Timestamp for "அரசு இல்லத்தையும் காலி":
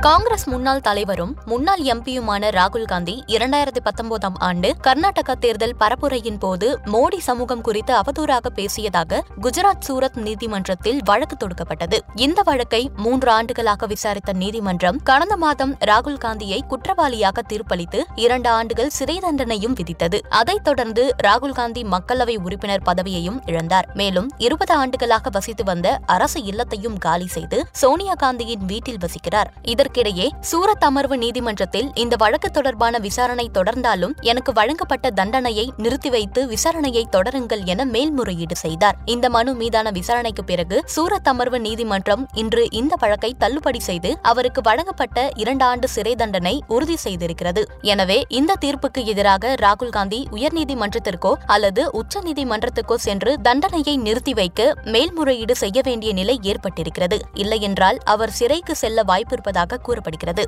26.06-27.26